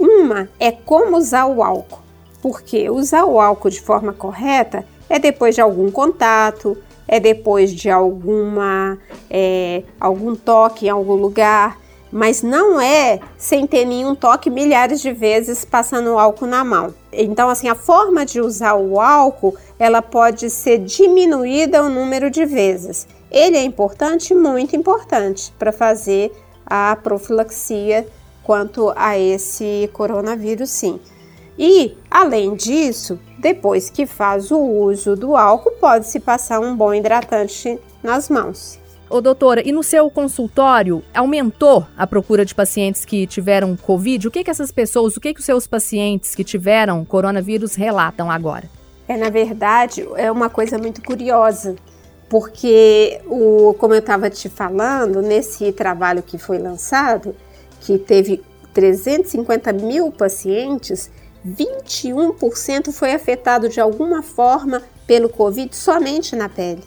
Uma 0.01 0.49
é 0.59 0.73
como 0.73 1.19
usar 1.19 1.45
o 1.45 1.63
álcool, 1.63 2.01
porque 2.41 2.89
usar 2.89 3.27
o 3.27 3.39
álcool 3.39 3.69
de 3.69 3.83
forma 3.83 4.15
correta 4.15 4.87
é 5.11 5.19
depois 5.19 5.55
de 5.55 5.61
algum 5.61 5.91
contato, 5.91 6.75
é 7.07 7.21
depois 7.21 7.71
de 7.71 7.91
alguma 7.91 8.97
é, 9.29 9.83
algum 10.01 10.35
toque 10.35 10.87
em 10.87 10.89
algum 10.89 11.13
lugar, 11.13 11.79
mas 12.11 12.43
não 12.43 12.81
é 12.81 13.21
sem 13.37 13.67
ter 13.67 13.85
nenhum 13.85 14.15
toque 14.15 14.49
milhares 14.49 15.03
de 15.03 15.13
vezes 15.13 15.67
passando 15.67 16.15
o 16.15 16.19
álcool 16.19 16.47
na 16.47 16.65
mão. 16.65 16.95
Então, 17.13 17.51
assim, 17.51 17.69
a 17.69 17.75
forma 17.75 18.25
de 18.25 18.41
usar 18.41 18.77
o 18.77 18.99
álcool, 18.99 19.55
ela 19.79 20.01
pode 20.01 20.49
ser 20.49 20.79
diminuída 20.79 21.83
o 21.83 21.91
número 21.91 22.31
de 22.31 22.47
vezes. 22.47 23.07
Ele 23.31 23.59
é 23.59 23.63
importante, 23.63 24.35
muito 24.35 24.75
importante, 24.75 25.53
para 25.59 25.73
fazer 25.73 26.33
a 26.65 26.97
profilaxia 26.97 28.07
quanto 28.43 28.93
a 28.97 29.19
esse 29.19 29.89
coronavírus, 29.93 30.71
sim. 30.71 31.01
E, 31.59 31.97
além 32.11 32.55
disso, 32.55 33.19
depois 33.39 33.91
que 33.91 34.07
faz 34.07 34.51
o 34.51 34.59
uso 34.59 35.15
do 35.15 35.37
álcool, 35.37 35.73
pode-se 35.73 36.19
passar 36.19 36.59
um 36.61 36.75
bom 36.75 36.95
hidratante 36.95 37.79
nas 38.03 38.31
mãos. 38.31 38.81
Ô, 39.11 39.21
doutora, 39.21 39.61
e 39.67 39.73
no 39.73 39.83
seu 39.83 40.09
consultório 40.09 41.03
aumentou 41.13 41.85
a 41.99 42.07
procura 42.07 42.45
de 42.45 42.55
pacientes 42.55 43.05
que 43.05 43.27
tiveram 43.27 43.77
Covid? 43.77 44.29
O 44.29 44.31
que, 44.31 44.45
que 44.45 44.51
essas 44.51 44.71
pessoas, 44.71 45.17
o 45.17 45.21
que, 45.21 45.35
que 45.35 45.41
os 45.41 45.45
seus 45.45 45.67
pacientes 45.67 46.35
que 46.35 46.45
tiveram 46.45 47.05
coronavírus 47.05 47.75
relatam 47.75 48.31
agora? 48.31 48.71
É, 49.09 49.17
na 49.17 49.29
verdade, 49.29 50.09
é 50.15 50.31
uma 50.31 50.49
coisa 50.49 50.79
muito 50.79 51.03
curiosa, 51.03 51.75
porque, 52.29 53.21
o, 53.27 53.75
como 53.75 53.93
eu 53.93 53.99
estava 53.99 54.31
te 54.31 54.49
falando, 54.49 55.21
nesse 55.21 55.73
trabalho 55.73 56.23
que 56.23 56.39
foi 56.39 56.59
lançado, 56.59 57.35
que 57.81 57.99
teve 57.99 58.43
350 58.73 59.73
mil 59.73 60.13
pacientes, 60.13 61.11
21% 61.47 62.93
foi 62.93 63.13
afetado 63.13 63.69
de 63.69 63.81
alguma 63.81 64.23
forma 64.23 64.83
pelo 65.07 65.29
Covid 65.29 65.75
somente 65.75 66.37
na 66.37 66.49
pele. 66.49 66.83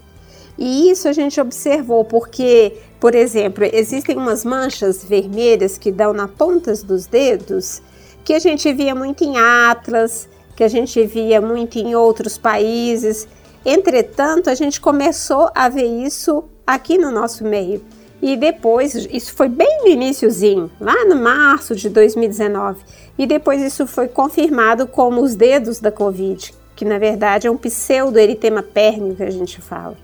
E 0.57 0.89
isso 0.89 1.07
a 1.07 1.13
gente 1.13 1.41
observou 1.41 2.05
porque, 2.05 2.77
por 2.99 3.15
exemplo, 3.15 3.63
existem 3.73 4.15
umas 4.15 4.45
manchas 4.45 5.03
vermelhas 5.03 5.77
que 5.77 5.91
dão 5.91 6.13
na 6.13 6.27
pontas 6.27 6.83
dos 6.83 7.07
dedos 7.07 7.81
que 8.23 8.33
a 8.33 8.39
gente 8.39 8.71
via 8.71 8.95
muito 8.95 9.23
em 9.23 9.37
Atlas, 9.37 10.29
que 10.55 10.63
a 10.63 10.67
gente 10.67 11.03
via 11.05 11.41
muito 11.41 11.77
em 11.77 11.95
outros 11.95 12.37
países. 12.37 13.27
Entretanto, 13.65 14.49
a 14.49 14.55
gente 14.55 14.79
começou 14.79 15.49
a 15.53 15.67
ver 15.67 15.85
isso 15.85 16.43
aqui 16.65 16.97
no 16.97 17.11
nosso 17.11 17.43
meio. 17.43 17.83
E 18.23 18.37
depois, 18.37 18.95
isso 19.11 19.33
foi 19.33 19.49
bem 19.49 19.81
no 19.81 19.89
iníciozinho, 19.89 20.71
lá 20.79 21.03
no 21.03 21.17
março 21.17 21.75
de 21.75 21.89
2019. 21.89 22.79
E 23.17 23.27
depois 23.27 23.61
isso 23.61 23.85
foi 23.85 24.07
confirmado 24.07 24.87
como 24.87 25.21
os 25.21 25.35
dedos 25.35 25.81
da 25.81 25.91
Covid, 25.91 26.53
que 26.73 26.85
na 26.85 26.97
verdade 26.97 27.47
é 27.47 27.51
um 27.51 27.57
pseudo-eritema 27.57 28.63
pérneo 28.63 29.13
que 29.13 29.23
a 29.23 29.29
gente 29.29 29.59
fala 29.59 29.97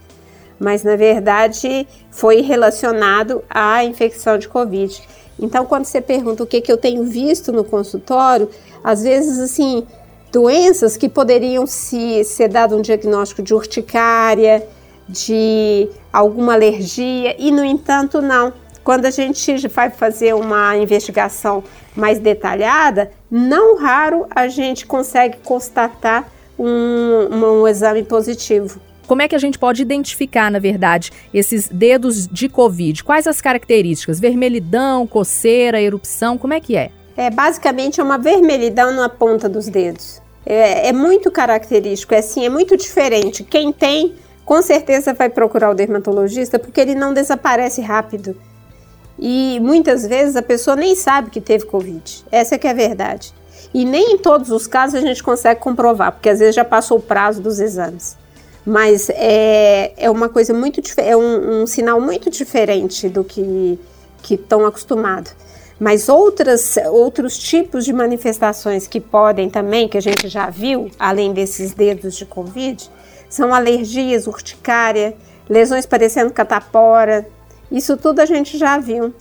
mas 0.60 0.84
na 0.84 0.98
verdade 0.98 1.88
foi 2.12 2.42
relacionado 2.42 3.42
à 3.50 3.84
infecção 3.84 4.38
de 4.38 4.50
Covid. 4.50 5.02
Então, 5.40 5.66
quando 5.66 5.86
você 5.86 6.02
pergunta 6.02 6.44
o 6.44 6.46
que, 6.46 6.60
que 6.60 6.70
eu 6.70 6.76
tenho 6.76 7.06
visto 7.06 7.54
no 7.54 7.64
consultório, 7.64 8.50
às 8.84 9.04
vezes, 9.04 9.40
assim, 9.40 9.88
doenças 10.34 10.98
que 10.98 11.08
poderiam 11.08 11.66
se, 11.66 12.26
ser 12.26 12.50
dado 12.50 12.76
um 12.76 12.82
diagnóstico 12.82 13.42
de 13.42 13.54
urticária, 13.54 14.68
de 15.10 15.90
alguma 16.14 16.54
alergia, 16.54 17.36
e 17.38 17.52
no 17.52 17.66
entanto, 17.66 18.22
não. 18.22 18.54
Quando 18.84 19.06
a 19.06 19.12
gente 19.12 19.68
vai 19.68 19.90
fazer 19.90 20.34
uma 20.34 20.78
investigação 20.78 21.64
mais 21.96 22.20
detalhada, 22.20 23.12
não 23.30 23.78
raro 23.78 24.26
a 24.30 24.48
gente 24.48 24.86
consegue 24.86 25.38
constatar 25.44 26.30
um, 26.58 27.62
um, 27.62 27.68
exame 27.68 28.04
positivo. 28.04 28.80
Como 29.08 29.22
é 29.22 29.28
que 29.28 29.36
a 29.36 29.40
gente 29.40 29.58
pode 29.58 29.82
identificar, 29.82 30.52
na 30.52 30.60
verdade, 30.60 31.12
esses 31.34 31.68
dedos 31.68 32.28
de 32.28 32.48
Covid? 32.48 33.04
Quais 33.04 33.26
as 33.26 33.42
características? 33.42 34.20
Vermelhidão, 34.20 35.08
coceira, 35.08 35.82
erupção, 35.82 36.38
como 36.38 36.54
é 36.54 36.60
que 36.60 36.76
é? 36.76 36.92
É 37.18 37.30
basicamente 37.30 38.00
é 38.00 38.04
uma 38.04 38.18
vermelhidão 38.18 38.94
na 38.94 39.10
ponta 39.10 39.50
dos 39.50 39.68
dedos. 39.68 40.22
É, 40.46 40.88
é 40.88 40.94
muito 40.94 41.30
característico, 41.30 42.14
é 42.14 42.20
assim, 42.20 42.46
é 42.46 42.50
muito 42.50 42.78
diferente. 42.78 43.44
Quem 43.44 43.72
tem, 43.72 44.14
com 44.50 44.64
certeza 44.64 45.14
vai 45.14 45.30
procurar 45.30 45.70
o 45.70 45.76
dermatologista 45.76 46.58
porque 46.58 46.82
ele 46.82 46.96
não 46.96 47.14
desaparece 47.14 47.82
rápido. 47.82 48.36
E 49.20 49.60
muitas 49.62 50.08
vezes 50.08 50.36
a 50.36 50.42
pessoa 50.42 50.76
nem 50.76 50.96
sabe 50.96 51.30
que 51.30 51.40
teve 51.40 51.66
Covid. 51.66 52.26
Essa 52.32 52.56
é 52.56 52.58
que 52.58 52.66
é 52.66 52.72
a 52.72 52.74
verdade. 52.74 53.32
E 53.72 53.86
nem 53.86 54.14
em 54.14 54.18
todos 54.18 54.50
os 54.50 54.66
casos 54.66 54.96
a 54.96 55.06
gente 55.06 55.22
consegue 55.22 55.62
comprovar, 55.62 56.14
porque 56.14 56.30
às 56.30 56.40
vezes 56.40 56.56
já 56.56 56.66
passou 56.66 56.98
o 56.98 57.02
prazo 57.02 57.40
dos 57.40 57.60
exames 57.60 58.18
mas 58.66 59.10
é, 59.12 59.94
é 59.98 60.12
uma 60.12 60.30
coisa 60.30 60.54
muito 60.54 60.82
é 60.98 61.16
um, 61.16 61.62
um 61.62 61.68
sinal 61.68 62.00
muito 62.02 62.30
diferente 62.30 63.08
do 63.08 63.24
que 63.24 63.80
que 64.22 64.34
estão 64.34 64.66
acostumados. 64.66 65.34
Mas 65.80 66.10
outras, 66.10 66.76
outros 66.92 67.38
tipos 67.38 67.86
de 67.86 67.94
manifestações 67.94 68.88
que 68.88 69.00
podem 69.00 69.50
também, 69.50 69.88
que 69.88 69.98
a 69.98 70.02
gente 70.02 70.28
já 70.28 70.50
viu, 70.50 70.92
além 71.00 71.32
desses 71.32 71.74
dedos 71.74 72.16
de 72.16 72.26
Covid, 72.26 72.90
são 73.30 73.54
alergias, 73.54 74.28
urticária, 74.28 75.16
lesões 75.48 75.86
parecendo 75.86 76.34
catapora. 76.34 77.28
Isso 77.72 77.96
tudo 77.96 78.20
a 78.20 78.26
gente 78.26 78.58
já 78.58 78.78
viu. 78.78 79.14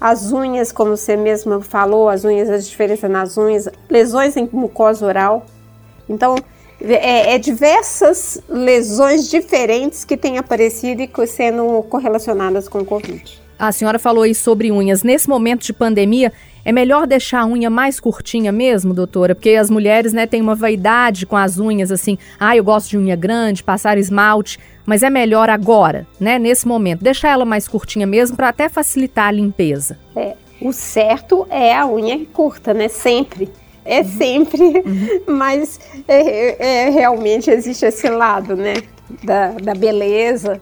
As 0.00 0.32
unhas, 0.32 0.72
como 0.72 0.96
você 0.96 1.16
mesmo 1.16 1.60
falou, 1.60 2.08
as 2.08 2.24
unhas, 2.24 2.50
a 2.50 2.58
diferença 2.58 3.08
nas 3.08 3.38
unhas, 3.38 3.68
lesões 3.88 4.36
em 4.36 4.48
mucosa 4.52 5.06
oral. 5.06 5.46
Então, 6.08 6.36
é, 6.80 7.34
é, 7.34 7.38
diversas 7.38 8.40
lesões 8.48 9.30
diferentes 9.30 10.04
que 10.04 10.16
têm 10.16 10.38
aparecido 10.38 11.02
e 11.02 11.26
sendo 11.26 11.82
correlacionadas 11.84 12.68
com 12.68 12.80
o 12.80 12.84
Covid. 12.84 13.45
A 13.58 13.72
senhora 13.72 13.98
falou 13.98 14.22
aí 14.22 14.34
sobre 14.34 14.70
unhas. 14.70 15.02
Nesse 15.02 15.28
momento 15.28 15.64
de 15.64 15.72
pandemia, 15.72 16.32
é 16.64 16.72
melhor 16.72 17.06
deixar 17.06 17.42
a 17.42 17.46
unha 17.46 17.70
mais 17.70 18.00
curtinha 18.00 18.50
mesmo, 18.50 18.92
doutora? 18.92 19.34
Porque 19.34 19.50
as 19.50 19.70
mulheres, 19.70 20.12
né, 20.12 20.26
têm 20.26 20.42
uma 20.42 20.54
vaidade 20.54 21.24
com 21.24 21.36
as 21.36 21.58
unhas, 21.58 21.92
assim, 21.92 22.18
ah, 22.40 22.56
eu 22.56 22.64
gosto 22.64 22.90
de 22.90 22.98
unha 22.98 23.14
grande, 23.14 23.62
passar 23.62 23.96
esmalte, 23.96 24.58
mas 24.84 25.02
é 25.02 25.08
melhor 25.08 25.48
agora, 25.48 26.06
né, 26.18 26.38
nesse 26.38 26.66
momento, 26.66 27.04
deixar 27.04 27.30
ela 27.30 27.44
mais 27.44 27.68
curtinha 27.68 28.06
mesmo 28.06 28.36
para 28.36 28.48
até 28.48 28.68
facilitar 28.68 29.28
a 29.28 29.30
limpeza. 29.30 29.96
É, 30.16 30.34
o 30.60 30.72
certo 30.72 31.46
é 31.50 31.74
a 31.74 31.86
unha 31.86 32.26
curta, 32.32 32.74
né, 32.74 32.88
sempre. 32.88 33.48
É 33.84 34.00
uhum. 34.00 34.04
sempre, 34.04 34.62
uhum. 34.62 35.20
mas 35.38 35.78
é, 36.08 36.86
é, 36.86 36.90
realmente 36.90 37.48
existe 37.48 37.86
esse 37.86 38.08
lado, 38.08 38.56
né, 38.56 38.74
da, 39.22 39.52
da 39.52 39.74
beleza. 39.74 40.60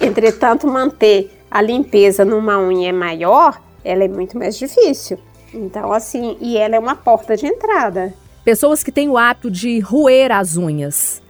Entretanto, 0.00 0.66
manter 0.66 1.30
a 1.52 1.60
limpeza 1.60 2.24
numa 2.24 2.58
unha 2.58 2.94
maior, 2.94 3.60
ela 3.84 4.02
é 4.02 4.08
muito 4.08 4.38
mais 4.38 4.56
difícil. 4.56 5.18
Então, 5.52 5.92
assim, 5.92 6.34
e 6.40 6.56
ela 6.56 6.76
é 6.76 6.78
uma 6.78 6.96
porta 6.96 7.36
de 7.36 7.46
entrada. 7.46 8.14
Pessoas 8.42 8.82
que 8.82 8.90
têm 8.90 9.10
o 9.10 9.18
hábito 9.18 9.50
de 9.50 9.78
roer 9.80 10.32
as 10.32 10.56
unhas, 10.56 11.20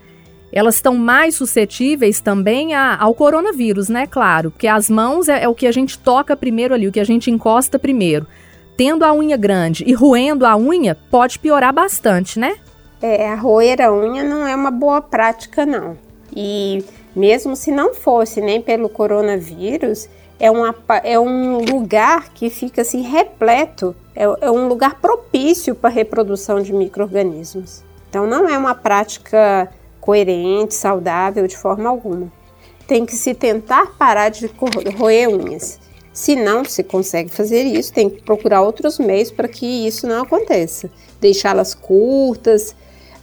elas 0.53 0.77
estão 0.77 0.95
mais 0.95 1.35
suscetíveis 1.35 2.21
também 2.21 2.73
a, 2.73 2.97
ao 2.97 3.15
coronavírus, 3.15 3.89
né? 3.89 4.07
Claro, 4.07 4.53
porque 4.53 4.69
as 4.69 4.89
mãos 4.89 5.29
é, 5.29 5.43
é, 5.43 5.49
o 5.49 5.57
que 5.57 5.67
a 5.67 5.73
gente 5.73 5.99
toca 5.99 6.37
primeiro 6.37 6.73
ali, 6.73 6.87
o 6.87 6.93
que 6.93 7.01
a 7.01 7.05
gente 7.05 7.29
encosta 7.29 7.77
primeiro. 7.77 8.25
Tendo 8.77 9.05
a 9.05 9.13
unha 9.13 9.37
grande 9.37 9.83
e 9.85 9.93
roendo 9.93 10.47
a 10.47 10.57
unha, 10.57 10.95
pode 11.11 11.41
piorar 11.41 11.73
bastante, 11.73 12.39
né? 12.39 12.57
É, 13.03 13.35
roer 13.35 13.83
a 13.83 13.93
unha 13.93 14.23
não 14.23 14.47
é 14.47 14.55
uma 14.55 14.71
boa 14.71 15.03
prática, 15.03 15.67
não. 15.67 15.99
E 16.35 16.85
mesmo 17.15 17.55
se 17.57 17.71
não 17.71 17.95
fosse 17.95 18.41
nem 18.41 18.61
pelo 18.61 18.89
coronavírus, 18.89 20.09
é, 20.39 20.51
uma, 20.51 20.75
é 21.05 21.19
um 21.19 21.59
lugar 21.59 22.31
que 22.33 22.51
fica 22.51 22.83
assim 22.83 23.03
repleto, 23.03 23.95
é, 24.15 24.25
é 24.25 24.51
um 24.51 24.67
lugar 24.67 25.01
propício 25.01 25.75
para 25.75 25.89
a 25.89 25.93
reprodução 25.93 26.61
de 26.61 26.73
micro-organismos. 26.73 27.85
Então 28.09 28.27
não 28.27 28.49
é 28.49 28.59
uma 28.59 28.75
prática 28.75 29.71
coerente, 30.01 30.75
saudável 30.75 31.47
de 31.47 31.57
forma 31.57 31.89
alguma. 31.89 32.31
Tem 32.87 33.07
que 33.07 33.15
se 33.15 33.35
tentar 33.35 33.97
parar 33.97 34.31
de 34.31 34.51
roer 34.99 35.29
unhas. 35.29 35.79
Se 36.13 36.37
não 36.37 36.65
se 36.65 36.83
consegue 36.83 37.31
fazer 37.31 37.63
isso, 37.63 37.93
tem 37.93 38.11
que 38.11 38.21
procurar 38.21 38.61
outros 38.61 38.99
meios 38.99 39.31
para 39.31 39.49
que 39.49 39.65
isso 39.87 40.07
não 40.07 40.25
aconteça. 40.25 40.91
Deixá-las 41.21 41.75
curtas, 41.75 42.75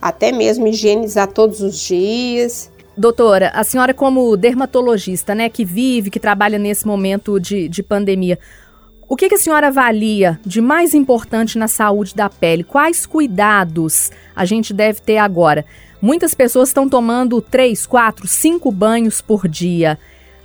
até 0.01 0.31
mesmo 0.31 0.67
higienizar 0.67 1.27
todos 1.27 1.61
os 1.61 1.77
dias. 1.77 2.71
Doutora, 2.99 3.49
a 3.55 3.63
senhora 3.63 3.93
como 3.93 4.35
dermatologista, 4.35 5.33
né, 5.33 5.47
que 5.47 5.63
vive, 5.63 6.09
que 6.09 6.19
trabalha 6.19 6.59
nesse 6.59 6.85
momento 6.85 7.39
de, 7.39 7.69
de 7.69 7.81
pandemia, 7.81 8.37
o 9.07 9.15
que, 9.15 9.29
que, 9.29 9.35
a 9.35 9.37
senhora 9.37 9.67
avalia 9.67 10.37
de 10.45 10.59
mais 10.59 10.93
importante 10.93 11.57
na 11.57 11.69
saúde 11.69 12.13
da 12.13 12.29
pele? 12.29 12.61
Quais 12.61 13.05
cuidados 13.05 14.11
a 14.35 14.43
gente 14.43 14.73
deve 14.73 14.99
ter 14.99 15.17
agora? 15.17 15.65
Muitas 16.01 16.33
pessoas 16.33 16.67
estão 16.67 16.89
tomando 16.89 17.41
3, 17.41 17.87
4, 17.87 18.27
5 18.27 18.69
banhos 18.69 19.21
por 19.21 19.47
dia. 19.47 19.97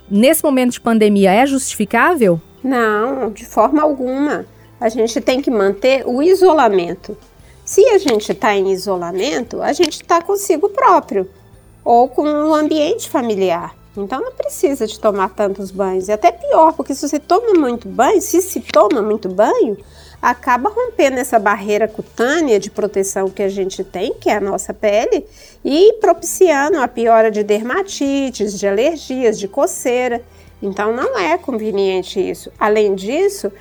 Nesse 0.09 0.41
momento 0.41 0.71
de 0.71 0.79
pandemia, 0.79 1.33
é 1.33 1.45
justificável? 1.45 2.39
Não, 2.63 3.31
de 3.31 3.45
forma 3.45 3.81
alguma. 3.81 4.45
A 4.79 4.87
gente 4.87 5.19
tem 5.19 5.41
que 5.41 5.51
manter 5.51 6.07
o 6.07 6.23
isolamento. 6.23 7.17
Se 7.65 7.85
a 7.89 7.97
gente 7.97 8.31
está 8.31 8.55
em 8.55 8.71
isolamento, 8.71 9.61
a 9.61 9.73
gente 9.73 9.95
está 9.95 10.21
consigo 10.21 10.69
próprio 10.69 11.29
ou 11.85 12.09
com 12.09 12.23
o 12.23 12.53
ambiente 12.55 13.07
familiar. 13.09 13.75
Então 13.95 14.19
não 14.19 14.31
precisa 14.33 14.85
de 14.85 14.99
tomar 14.99 15.29
tantos 15.29 15.71
banhos. 15.71 16.09
E 16.09 16.11
até 16.11 16.31
pior, 16.31 16.73
porque 16.73 16.93
se 16.93 17.07
você 17.07 17.17
toma 17.17 17.53
muito 17.53 17.87
banho, 17.87 18.19
se 18.21 18.41
se 18.41 18.59
toma 18.59 19.01
muito 19.01 19.29
banho, 19.29 19.77
acaba 20.21 20.69
rompendo 20.69 21.17
essa 21.17 21.39
barreira 21.39 21.87
cutânea 21.87 22.59
de 22.59 22.69
proteção 22.69 23.29
que 23.29 23.43
a 23.43 23.47
gente 23.47 23.83
tem, 23.83 24.13
que 24.15 24.29
é 24.29 24.37
a 24.37 24.41
nossa 24.41 24.73
pele, 24.73 25.25
e 25.63 25.93
propiciando 26.01 26.79
a 26.79 26.87
piora 26.87 27.31
de 27.31 27.43
dermatites, 27.43 28.59
de 28.59 28.67
alergias, 28.67 29.39
de 29.39 29.47
coceira. 29.47 30.21
Então 30.61 30.93
não 30.93 31.17
é 31.17 31.37
conveniente 31.37 32.19
isso. 32.19 32.51
Além 32.59 32.95
disso, 32.95 33.51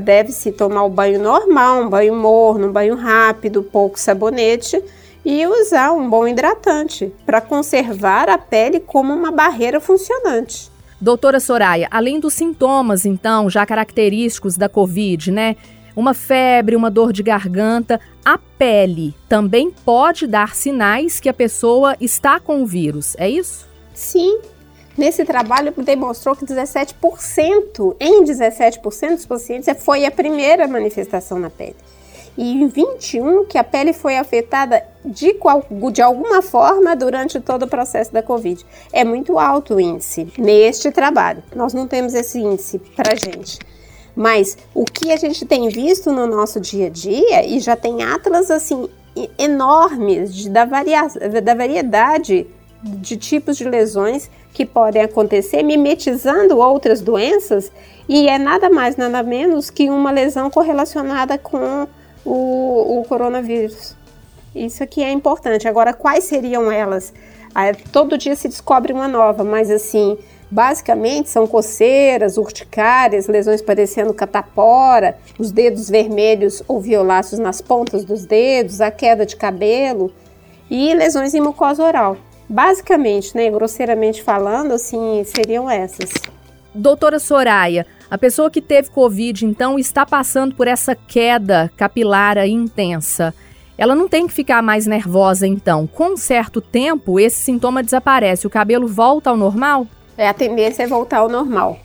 deve-se 0.00 0.50
tomar 0.52 0.84
o 0.84 0.90
banho 0.90 1.20
normal, 1.20 1.82
um 1.82 1.88
banho 1.88 2.14
morno, 2.14 2.68
um 2.68 2.72
banho 2.72 2.96
rápido, 2.96 3.62
pouco 3.62 3.98
sabonete 3.98 4.82
e 5.24 5.46
usar 5.46 5.92
um 5.92 6.08
bom 6.08 6.26
hidratante 6.26 7.12
para 7.26 7.40
conservar 7.40 8.28
a 8.28 8.38
pele 8.38 8.80
como 8.80 9.12
uma 9.12 9.30
barreira 9.30 9.80
funcionante. 9.80 10.70
Doutora 11.00 11.40
Soraya, 11.40 11.88
além 11.90 12.20
dos 12.20 12.34
sintomas, 12.34 13.06
então, 13.06 13.48
já 13.48 13.64
característicos 13.64 14.56
da 14.56 14.68
Covid, 14.68 15.30
né? 15.32 15.56
Uma 15.96 16.14
febre, 16.14 16.76
uma 16.76 16.90
dor 16.90 17.12
de 17.12 17.22
garganta, 17.22 18.00
a 18.24 18.38
pele 18.38 19.14
também 19.28 19.70
pode 19.70 20.26
dar 20.26 20.54
sinais 20.54 21.18
que 21.18 21.28
a 21.28 21.34
pessoa 21.34 21.96
está 22.00 22.38
com 22.38 22.62
o 22.62 22.66
vírus, 22.66 23.16
é 23.18 23.28
isso? 23.28 23.66
Sim. 23.94 24.40
Nesse 24.96 25.24
trabalho 25.24 25.72
demonstrou 25.78 26.36
que 26.36 26.44
17%, 26.44 27.96
em 27.98 28.22
17% 28.22 29.14
dos 29.14 29.26
pacientes, 29.26 29.68
foi 29.82 30.04
a 30.04 30.10
primeira 30.10 30.68
manifestação 30.68 31.38
na 31.38 31.48
pele 31.48 31.76
e 32.36 32.52
em 32.52 32.68
21 32.68 33.44
que 33.44 33.58
a 33.58 33.64
pele 33.64 33.92
foi 33.92 34.16
afetada 34.16 34.82
de, 35.04 35.34
qual, 35.34 35.64
de 35.92 36.02
alguma 36.02 36.42
forma 36.42 36.94
durante 36.94 37.40
todo 37.40 37.64
o 37.64 37.68
processo 37.68 38.12
da 38.12 38.22
Covid. 38.22 38.64
É 38.92 39.04
muito 39.04 39.38
alto 39.38 39.74
o 39.74 39.80
índice 39.80 40.32
neste 40.38 40.90
trabalho. 40.90 41.42
Nós 41.54 41.72
não 41.72 41.86
temos 41.86 42.14
esse 42.14 42.38
índice 42.38 42.78
para 42.78 43.16
gente. 43.16 43.58
Mas 44.14 44.58
o 44.74 44.84
que 44.84 45.12
a 45.12 45.16
gente 45.16 45.44
tem 45.46 45.68
visto 45.68 46.12
no 46.12 46.26
nosso 46.26 46.60
dia 46.60 46.86
a 46.86 46.90
dia, 46.90 47.46
e 47.46 47.60
já 47.60 47.76
tem 47.76 48.02
atlas 48.02 48.50
assim 48.50 48.88
enormes 49.38 50.34
de, 50.34 50.48
da, 50.48 50.64
varia, 50.64 51.08
da 51.42 51.54
variedade 51.54 52.46
de 52.82 53.16
tipos 53.16 53.56
de 53.56 53.64
lesões 53.64 54.30
que 54.52 54.66
podem 54.66 55.02
acontecer, 55.02 55.62
mimetizando 55.62 56.58
outras 56.58 57.00
doenças, 57.00 57.70
e 58.08 58.28
é 58.28 58.38
nada 58.38 58.68
mais, 58.68 58.96
nada 58.96 59.22
menos 59.22 59.70
que 59.70 59.88
uma 59.88 60.10
lesão 60.10 60.50
correlacionada 60.50 61.38
com 61.38 61.86
o, 62.24 63.00
o 63.00 63.04
coronavírus. 63.08 63.94
Isso 64.54 64.82
aqui 64.82 65.02
é 65.02 65.10
importante. 65.10 65.68
Agora, 65.68 65.92
quais 65.92 66.24
seriam 66.24 66.70
elas? 66.70 67.12
Ah, 67.54 67.72
todo 67.92 68.18
dia 68.18 68.34
se 68.34 68.48
descobre 68.48 68.92
uma 68.92 69.08
nova, 69.08 69.44
mas 69.44 69.70
assim, 69.70 70.18
basicamente 70.50 71.28
são 71.28 71.46
coceiras, 71.46 72.36
urticárias, 72.36 73.28
lesões 73.28 73.62
parecendo 73.62 74.12
catapora, 74.12 75.16
os 75.38 75.50
dedos 75.52 75.88
vermelhos 75.88 76.62
ou 76.66 76.80
violáceos 76.80 77.38
nas 77.38 77.60
pontas 77.60 78.04
dos 78.04 78.24
dedos, 78.24 78.80
a 78.80 78.90
queda 78.90 79.24
de 79.24 79.36
cabelo 79.36 80.12
e 80.70 80.94
lesões 80.94 81.34
em 81.34 81.40
mucosa 81.40 81.82
oral. 81.82 82.16
Basicamente, 82.48 83.36
né, 83.36 83.48
grosseiramente 83.48 84.22
falando, 84.22 84.72
assim, 84.72 85.22
seriam 85.24 85.70
essas. 85.70 86.10
Doutora 86.74 87.20
Soraya, 87.20 87.86
a 88.10 88.18
pessoa 88.18 88.50
que 88.50 88.60
teve 88.60 88.90
Covid, 88.90 89.46
então, 89.46 89.78
está 89.78 90.04
passando 90.04 90.54
por 90.56 90.66
essa 90.66 90.96
queda 90.96 91.70
capilar 91.76 92.38
intensa. 92.46 93.32
Ela 93.80 93.94
não 93.94 94.06
tem 94.06 94.26
que 94.26 94.34
ficar 94.34 94.62
mais 94.62 94.86
nervosa, 94.86 95.46
então. 95.46 95.86
Com 95.86 96.12
um 96.12 96.16
certo 96.18 96.60
tempo, 96.60 97.18
esse 97.18 97.38
sintoma 97.40 97.82
desaparece, 97.82 98.46
o 98.46 98.50
cabelo 98.50 98.86
volta 98.86 99.30
ao 99.30 99.38
normal? 99.38 99.86
É, 100.18 100.28
a 100.28 100.34
tendência 100.34 100.82
é 100.82 100.86
voltar 100.86 101.20
ao 101.20 101.30
normal. 101.30 101.78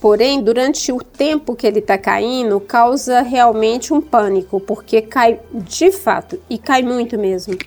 Porém, 0.00 0.40
durante 0.40 0.92
o 0.92 1.02
tempo 1.02 1.56
que 1.56 1.66
ele 1.66 1.80
está 1.80 1.98
caindo, 1.98 2.60
causa 2.60 3.22
realmente 3.22 3.92
um 3.92 4.00
pânico, 4.00 4.60
porque 4.60 5.02
cai 5.02 5.40
de 5.52 5.90
fato, 5.90 6.38
e 6.48 6.56
cai 6.56 6.80
muito 6.80 7.18
mesmo. 7.18 7.58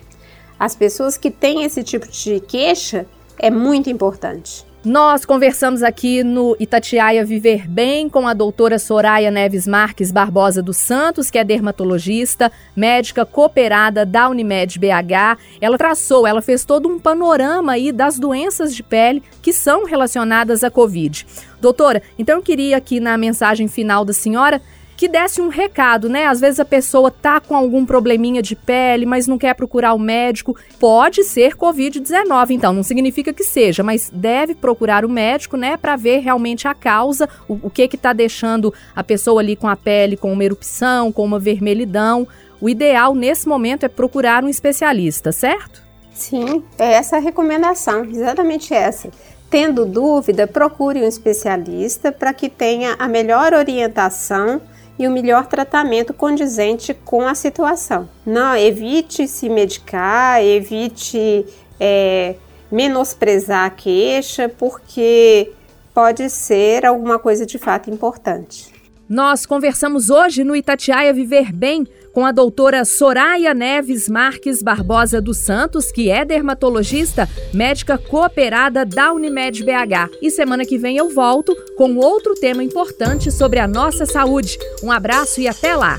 As 0.58 0.74
pessoas 0.74 1.18
que 1.18 1.30
têm 1.30 1.62
esse 1.62 1.84
tipo 1.84 2.08
de 2.08 2.40
queixa 2.40 3.04
é 3.38 3.50
muito 3.50 3.90
importante. 3.90 4.65
Nós 4.86 5.24
conversamos 5.24 5.82
aqui 5.82 6.22
no 6.22 6.56
Itatiaia 6.60 7.24
Viver 7.24 7.68
Bem 7.68 8.08
com 8.08 8.28
a 8.28 8.32
doutora 8.32 8.78
Soraya 8.78 9.32
Neves 9.32 9.66
Marques 9.66 10.12
Barbosa 10.12 10.62
dos 10.62 10.76
Santos, 10.76 11.28
que 11.28 11.40
é 11.40 11.42
dermatologista, 11.42 12.52
médica 12.76 13.26
cooperada 13.26 14.06
da 14.06 14.28
Unimed 14.28 14.78
BH. 14.78 15.40
Ela 15.60 15.76
traçou, 15.76 16.24
ela 16.24 16.40
fez 16.40 16.64
todo 16.64 16.88
um 16.88 17.00
panorama 17.00 17.72
aí 17.72 17.90
das 17.90 18.16
doenças 18.16 18.72
de 18.72 18.84
pele 18.84 19.24
que 19.42 19.52
são 19.52 19.86
relacionadas 19.86 20.62
à 20.62 20.70
Covid. 20.70 21.26
Doutora, 21.60 22.00
então 22.16 22.36
eu 22.36 22.42
queria 22.42 22.76
aqui 22.76 23.00
na 23.00 23.18
mensagem 23.18 23.66
final 23.66 24.04
da 24.04 24.12
senhora 24.12 24.62
que 24.96 25.08
desse 25.08 25.40
um 25.40 25.48
recado, 25.48 26.08
né? 26.08 26.26
Às 26.26 26.40
vezes 26.40 26.58
a 26.58 26.64
pessoa 26.64 27.10
tá 27.10 27.38
com 27.38 27.54
algum 27.54 27.84
probleminha 27.84 28.40
de 28.40 28.56
pele, 28.56 29.04
mas 29.04 29.26
não 29.26 29.36
quer 29.36 29.54
procurar 29.54 29.92
o 29.92 29.98
médico. 29.98 30.56
Pode 30.80 31.22
ser 31.22 31.54
Covid-19, 31.54 32.50
então, 32.50 32.72
não 32.72 32.82
significa 32.82 33.32
que 33.32 33.44
seja, 33.44 33.82
mas 33.82 34.10
deve 34.10 34.54
procurar 34.54 35.04
o 35.04 35.08
médico, 35.08 35.56
né, 35.56 35.76
para 35.76 35.96
ver 35.96 36.20
realmente 36.20 36.66
a 36.66 36.74
causa, 36.74 37.28
o, 37.46 37.58
o 37.64 37.70
que 37.70 37.86
que 37.86 37.96
tá 37.96 38.12
deixando 38.12 38.72
a 38.94 39.04
pessoa 39.04 39.40
ali 39.40 39.54
com 39.54 39.68
a 39.68 39.76
pele 39.76 40.16
com 40.16 40.32
uma 40.32 40.44
erupção, 40.44 41.12
com 41.12 41.24
uma 41.24 41.38
vermelhidão. 41.38 42.26
O 42.60 42.68
ideal 42.68 43.14
nesse 43.14 43.46
momento 43.46 43.84
é 43.84 43.88
procurar 43.88 44.42
um 44.42 44.48
especialista, 44.48 45.30
certo? 45.30 45.82
Sim, 46.14 46.64
é 46.78 46.94
essa 46.94 47.16
a 47.16 47.20
recomendação, 47.20 48.04
exatamente 48.04 48.72
essa. 48.72 49.10
Tendo 49.50 49.84
dúvida, 49.84 50.46
procure 50.46 51.02
um 51.02 51.06
especialista 51.06 52.10
para 52.10 52.32
que 52.32 52.48
tenha 52.48 52.96
a 52.98 53.06
melhor 53.06 53.52
orientação 53.52 54.62
e 54.98 55.06
o 55.06 55.10
melhor 55.10 55.46
tratamento 55.46 56.14
condizente 56.14 56.94
com 56.94 57.22
a 57.22 57.34
situação. 57.34 58.08
Não 58.24 58.56
evite 58.56 59.28
se 59.28 59.48
medicar, 59.48 60.42
evite 60.42 61.46
é, 61.78 62.34
menosprezar 62.70 63.66
a 63.66 63.70
queixa, 63.70 64.48
porque 64.48 65.52
pode 65.92 66.28
ser 66.30 66.84
alguma 66.84 67.18
coisa 67.18 67.46
de 67.46 67.58
fato 67.58 67.90
importante. 67.90 68.75
Nós 69.08 69.46
conversamos 69.46 70.10
hoje 70.10 70.42
no 70.42 70.56
Itatiaia 70.56 71.12
Viver 71.12 71.52
Bem 71.52 71.86
com 72.12 72.26
a 72.26 72.32
doutora 72.32 72.84
Soraya 72.84 73.54
Neves 73.54 74.08
Marques 74.08 74.62
Barbosa 74.62 75.20
dos 75.20 75.36
Santos, 75.38 75.92
que 75.92 76.10
é 76.10 76.24
dermatologista, 76.24 77.28
médica 77.54 77.96
cooperada 77.98 78.84
da 78.84 79.12
Unimed 79.12 79.62
BH. 79.62 80.16
E 80.20 80.30
semana 80.30 80.64
que 80.64 80.76
vem 80.76 80.96
eu 80.96 81.08
volto 81.10 81.54
com 81.76 81.94
outro 81.96 82.34
tema 82.34 82.64
importante 82.64 83.30
sobre 83.30 83.60
a 83.60 83.68
nossa 83.68 84.06
saúde. 84.06 84.58
Um 84.82 84.90
abraço 84.90 85.40
e 85.40 85.46
até 85.46 85.76
lá. 85.76 85.98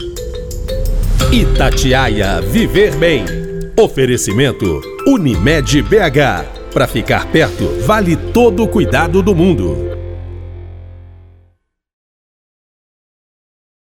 Itatiaia 1.32 2.42
Viver 2.42 2.94
Bem. 2.96 3.24
Oferecimento 3.80 4.82
Unimed 5.08 5.82
BH. 5.84 6.74
Para 6.74 6.88
ficar 6.88 7.32
perto, 7.32 7.70
vale 7.86 8.18
todo 8.18 8.64
o 8.64 8.68
cuidado 8.68 9.24
do 9.24 9.34
mundo. 9.34 9.97